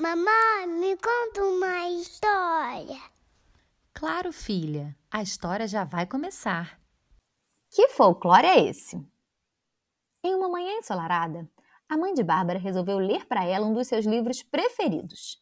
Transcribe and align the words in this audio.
Mamãe, 0.00 0.66
me 0.66 0.96
conta 0.96 1.44
uma 1.44 1.90
história. 1.90 2.98
Claro, 3.92 4.32
filha, 4.32 4.96
a 5.10 5.20
história 5.20 5.68
já 5.68 5.84
vai 5.84 6.06
começar. 6.06 6.80
Que 7.68 7.86
folclore 7.88 8.46
é 8.46 8.64
esse? 8.64 8.96
Em 10.24 10.34
uma 10.34 10.48
manhã 10.48 10.72
ensolarada, 10.78 11.46
a 11.86 11.98
mãe 11.98 12.14
de 12.14 12.22
Bárbara 12.22 12.58
resolveu 12.58 12.96
ler 12.96 13.26
para 13.26 13.44
ela 13.44 13.66
um 13.66 13.74
dos 13.74 13.88
seus 13.88 14.06
livros 14.06 14.42
preferidos. 14.42 15.38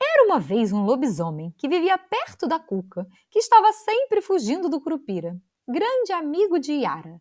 Era 0.00 0.26
uma 0.26 0.38
vez 0.38 0.70
um 0.70 0.84
lobisomem 0.84 1.52
que 1.58 1.68
vivia 1.68 1.98
perto 1.98 2.46
da 2.46 2.60
Cuca, 2.60 3.04
que 3.28 3.40
estava 3.40 3.72
sempre 3.72 4.22
fugindo 4.22 4.68
do 4.68 4.80
Curupira, 4.80 5.36
grande 5.66 6.12
amigo 6.12 6.56
de 6.60 6.74
Yara. 6.74 7.20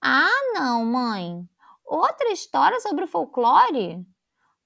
Ah, 0.00 0.52
não, 0.54 0.86
mãe! 0.86 1.46
Outra 1.84 2.32
história 2.32 2.80
sobre 2.80 3.04
o 3.04 3.08
folclore? 3.08 4.06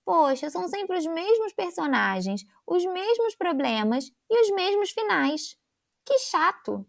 Poxa, 0.07 0.49
são 0.51 0.69
sempre 0.69 0.97
os 0.97 1.05
mesmos 1.05 1.53
personagens, 1.53 2.45
os 2.65 2.85
mesmos 2.85 3.35
problemas 3.35 4.05
e 4.31 4.41
os 4.41 4.51
mesmos 4.53 4.91
finais. 4.91 5.57
Que 6.05 6.17
chato! 6.21 6.87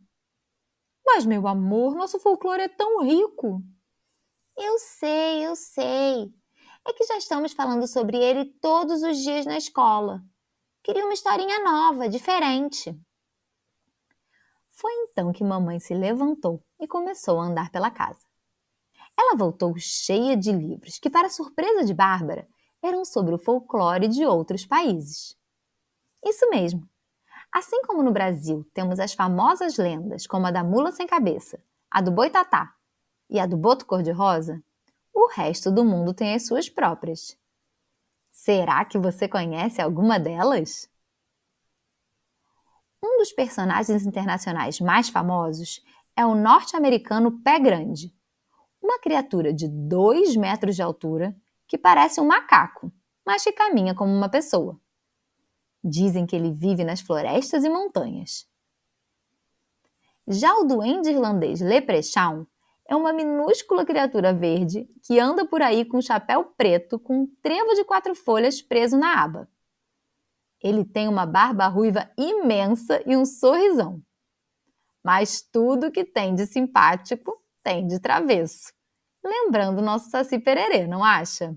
Mas, 1.04 1.26
meu 1.26 1.48
amor, 1.48 1.96
nosso 1.96 2.20
folclore 2.20 2.62
é 2.62 2.68
tão 2.68 3.02
rico. 3.02 3.64
Eu 4.56 4.78
sei, 4.78 5.44
eu 5.44 5.56
sei. 5.56 6.32
É 6.88 6.94
que 6.94 7.06
já 7.06 7.18
estamos 7.18 7.54
falando 7.54 7.88
sobre 7.88 8.18
ele 8.18 8.46
todos 8.62 9.02
os 9.02 9.18
dias 9.18 9.48
na 9.48 9.58
escola. 9.58 10.22
Queria 10.84 11.04
uma 11.04 11.14
historinha 11.14 11.64
nova, 11.64 12.08
diferente. 12.08 12.96
Foi 14.70 14.94
então 15.10 15.34
que 15.34 15.44
mamãe 15.44 15.80
se 15.80 15.96
levantou 15.96 16.64
e 16.80 16.88
começou 16.88 17.40
a 17.40 17.46
andar 17.46 17.72
pela 17.72 17.90
casa. 17.90 18.28
Ela 19.18 19.36
voltou 19.36 19.74
cheia 19.80 20.38
de 20.38 20.52
livros 20.52 21.00
que, 21.00 21.10
para 21.10 21.30
surpresa 21.30 21.84
de 21.84 21.96
Bárbara, 21.96 22.48
eram 22.84 23.04
sobre 23.06 23.34
o 23.34 23.38
folclore 23.38 24.08
de 24.08 24.26
outros 24.26 24.66
países. 24.66 25.38
Isso 26.24 26.50
mesmo. 26.50 26.88
Assim 27.52 27.82
como 27.84 28.04
no 28.04 28.12
Brasil 28.12 28.70
temos 28.74 29.00
as 29.00 29.14
famosas 29.14 29.78
lendas, 29.78 30.28
como 30.28 30.48
a 30.48 30.52
da 30.52 30.64
mula 30.64 30.92
sem 30.92 31.08
cabeça, 31.08 31.62
a 31.90 32.02
do 32.02 32.12
boitatá 32.12 32.74
e 33.30 33.40
a 33.40 33.46
do 33.46 33.58
boto 33.58 33.86
cor-de-rosa, 33.86 34.62
o 35.14 35.28
resto 35.30 35.72
do 35.72 35.84
mundo 35.84 36.14
tem 36.14 36.36
as 36.36 36.46
suas 36.46 36.70
próprias. 36.70 37.38
Será 38.32 38.86
que 38.86 39.00
você 39.00 39.28
conhece 39.28 39.82
alguma 39.82 40.20
delas? 40.20 40.90
Um 43.04 43.18
dos 43.18 43.32
personagens 43.32 44.06
internacionais 44.06 44.80
mais 44.80 45.10
famosos 45.10 45.84
é 46.16 46.26
o 46.26 46.36
norte-americano 46.36 47.42
Pé 47.42 47.60
Grande, 47.60 48.14
uma 48.82 49.00
criatura 49.00 49.54
de 49.54 49.68
2 49.68 50.36
metros 50.36 50.76
de 50.76 50.82
altura 50.82 51.36
que 51.68 51.78
parece 51.78 52.22
um 52.22 52.26
macaco, 52.26 52.92
mas 53.26 53.44
que 53.44 53.52
caminha 53.52 53.94
como 53.94 54.12
uma 54.12 54.30
pessoa. 54.30 54.80
Dizem 55.84 56.26
que 56.26 56.36
ele 56.36 56.52
vive 56.52 56.84
nas 56.84 57.02
florestas 57.02 57.64
e 57.64 57.70
montanhas. 57.70 58.48
Já 60.28 60.54
o 60.56 60.64
duende 60.64 61.10
irlandês 61.10 61.62
Leprechaun 61.62 62.46
é 62.86 62.96
uma 62.96 63.14
minúscula 63.14 63.86
criatura 63.86 64.34
verde 64.34 64.88
que 65.04 65.20
anda 65.20 65.46
por 65.46 65.62
aí 65.62 65.84
com 65.86 65.98
um 65.98 66.02
chapéu 66.02 66.46
preto 66.58 66.98
com 66.98 67.22
um 67.22 67.28
trevo 67.42 67.74
de 67.76 67.84
quatro 67.84 68.16
folhas 68.16 68.62
preso 68.62 68.98
na 68.98 69.22
aba. 69.22 69.50
Ele 70.62 70.84
tem 70.84 71.08
uma 71.08 71.26
barba 71.26 71.68
ruiva 71.68 72.10
imensa 72.18 73.02
e 73.06 73.16
um 73.16 73.26
sorrisão. 73.26 74.02
Mas 75.04 75.42
tudo 75.42 75.92
que 75.92 76.04
tem 76.04 76.34
de 76.34 76.46
simpático 76.46 77.34
tem 77.62 77.86
de 77.86 78.00
travesso 78.00 78.77
lembrando 79.28 79.82
nosso 79.82 80.10
Saci 80.10 80.40
Pererê, 80.40 80.88
não 80.88 81.04
acha? 81.04 81.56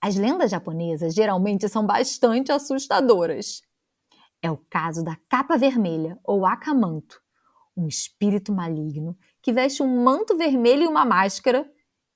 As 0.00 0.16
lendas 0.16 0.50
japonesas 0.50 1.14
geralmente 1.14 1.68
são 1.68 1.86
bastante 1.86 2.52
assustadoras. 2.52 3.62
É 4.42 4.50
o 4.50 4.58
caso 4.68 5.02
da 5.02 5.16
capa 5.28 5.56
vermelha, 5.56 6.18
ou 6.22 6.44
akamanto, 6.44 7.22
um 7.76 7.88
espírito 7.88 8.52
maligno 8.52 9.16
que 9.40 9.52
veste 9.52 9.82
um 9.82 10.04
manto 10.04 10.36
vermelho 10.36 10.82
e 10.82 10.86
uma 10.86 11.04
máscara 11.04 11.70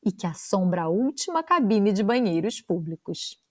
e 0.04 0.12
que 0.12 0.26
assombra 0.26 0.82
a 0.82 0.88
última 0.88 1.42
cabine 1.42 1.92
de 1.92 2.02
banheiros 2.02 2.60
públicos. 2.60 3.42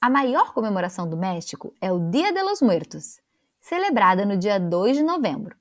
A 0.00 0.10
maior 0.10 0.52
comemoração 0.52 1.08
do 1.08 1.16
México 1.16 1.74
é 1.80 1.92
o 1.92 2.10
Dia 2.10 2.32
de 2.32 2.42
los 2.42 2.60
Muertos, 2.60 3.20
celebrada 3.60 4.24
no 4.24 4.36
dia 4.36 4.58
2 4.58 4.96
de 4.96 5.02
novembro 5.02 5.56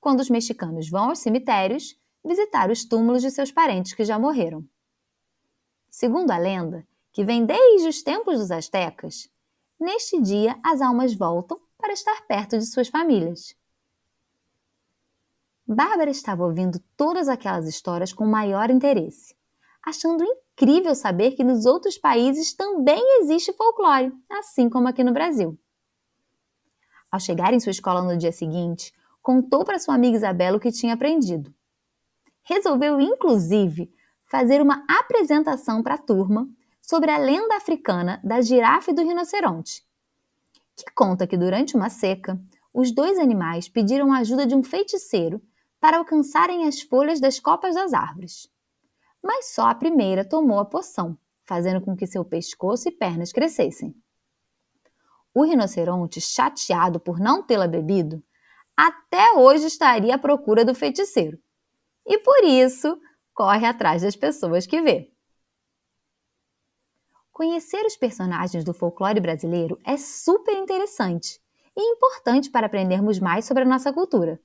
quando 0.00 0.20
os 0.20 0.30
mexicanos 0.30 0.88
vão 0.88 1.10
aos 1.10 1.18
cemitérios 1.18 1.98
visitar 2.24 2.70
os 2.70 2.84
túmulos 2.84 3.22
de 3.22 3.30
seus 3.30 3.50
parentes 3.50 3.94
que 3.94 4.04
já 4.04 4.18
morreram. 4.18 4.64
Segundo 5.90 6.30
a 6.30 6.38
lenda, 6.38 6.86
que 7.12 7.24
vem 7.24 7.44
desde 7.44 7.88
os 7.88 8.02
tempos 8.02 8.38
dos 8.38 8.50
astecas, 8.50 9.30
neste 9.80 10.20
dia 10.20 10.56
as 10.64 10.80
almas 10.80 11.14
voltam 11.14 11.58
para 11.76 11.92
estar 11.92 12.26
perto 12.26 12.58
de 12.58 12.66
suas 12.66 12.88
famílias. 12.88 13.56
Bárbara 15.66 16.10
estava 16.10 16.44
ouvindo 16.44 16.80
todas 16.96 17.28
aquelas 17.28 17.66
histórias 17.66 18.12
com 18.12 18.24
maior 18.24 18.70
interesse, 18.70 19.36
achando 19.84 20.24
incrível 20.24 20.94
saber 20.94 21.32
que 21.32 21.44
nos 21.44 21.66
outros 21.66 21.98
países 21.98 22.54
também 22.54 23.02
existe 23.20 23.52
folclore, 23.52 24.12
assim 24.30 24.68
como 24.68 24.88
aqui 24.88 25.04
no 25.04 25.12
Brasil. 25.12 25.58
Ao 27.10 27.20
chegar 27.20 27.52
em 27.52 27.60
sua 27.60 27.70
escola 27.70 28.02
no 28.02 28.16
dia 28.16 28.32
seguinte, 28.32 28.92
contou 29.28 29.62
para 29.62 29.78
sua 29.78 29.94
amiga 29.94 30.16
Isabela 30.16 30.56
o 30.56 30.60
que 30.60 30.72
tinha 30.72 30.94
aprendido. 30.94 31.54
Resolveu, 32.44 32.98
inclusive, 32.98 33.92
fazer 34.24 34.62
uma 34.62 34.82
apresentação 34.88 35.82
para 35.82 35.96
a 35.96 35.98
turma 35.98 36.48
sobre 36.80 37.10
a 37.10 37.18
lenda 37.18 37.54
africana 37.54 38.18
da 38.24 38.40
girafa 38.40 38.90
e 38.90 38.94
do 38.94 39.02
rinoceronte, 39.02 39.84
que 40.74 40.90
conta 40.94 41.26
que 41.26 41.36
durante 41.36 41.76
uma 41.76 41.90
seca, 41.90 42.40
os 42.72 42.90
dois 42.90 43.18
animais 43.18 43.68
pediram 43.68 44.14
a 44.14 44.20
ajuda 44.20 44.46
de 44.46 44.54
um 44.54 44.62
feiticeiro 44.62 45.42
para 45.78 45.98
alcançarem 45.98 46.66
as 46.66 46.80
folhas 46.80 47.20
das 47.20 47.38
copas 47.38 47.74
das 47.74 47.92
árvores. 47.92 48.48
Mas 49.22 49.52
só 49.52 49.68
a 49.68 49.74
primeira 49.74 50.26
tomou 50.26 50.58
a 50.58 50.64
poção, 50.64 51.18
fazendo 51.44 51.82
com 51.82 51.94
que 51.94 52.06
seu 52.06 52.24
pescoço 52.24 52.88
e 52.88 52.92
pernas 52.92 53.30
crescessem. 53.30 53.94
O 55.34 55.42
rinoceronte, 55.42 56.18
chateado 56.18 56.98
por 56.98 57.20
não 57.20 57.42
tê-la 57.42 57.66
bebido, 57.68 58.24
até 58.78 59.32
hoje 59.32 59.66
estaria 59.66 60.14
à 60.14 60.18
procura 60.18 60.64
do 60.64 60.72
feiticeiro. 60.72 61.36
E 62.06 62.16
por 62.18 62.44
isso 62.44 62.96
corre 63.34 63.66
atrás 63.66 64.02
das 64.02 64.14
pessoas 64.14 64.68
que 64.68 64.80
vê. 64.80 65.12
Conhecer 67.32 67.84
os 67.84 67.96
personagens 67.96 68.62
do 68.62 68.72
folclore 68.72 69.18
brasileiro 69.18 69.76
é 69.84 69.96
super 69.96 70.56
interessante 70.56 71.40
e 71.76 71.82
importante 71.82 72.50
para 72.50 72.66
aprendermos 72.66 73.18
mais 73.18 73.44
sobre 73.46 73.64
a 73.64 73.66
nossa 73.66 73.92
cultura. 73.92 74.40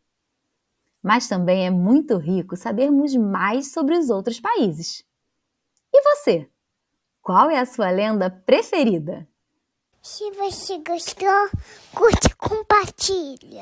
Mas 1.00 1.28
também 1.28 1.68
é 1.68 1.70
muito 1.70 2.18
rico 2.18 2.58
sabermos 2.58 3.16
mais 3.16 3.72
sobre 3.72 3.96
os 3.96 4.10
outros 4.10 4.40
países. 4.40 5.06
E 5.94 6.02
você? 6.02 6.50
Qual 7.22 7.52
é 7.52 7.60
a 7.60 7.68
sua 7.68 7.92
lenda 7.92 8.32
preferida? 8.32 9.28
Se 10.02 10.30
você 10.32 10.80
gostou, 10.80 11.50
curte 11.94 12.28
e 12.28 12.36
compartilha. 12.36 13.62